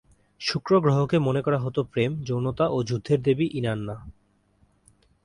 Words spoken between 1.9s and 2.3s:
প্রেম,